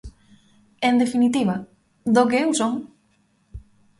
[0.89, 1.55] En definitiva,
[2.13, 2.73] do que eu son.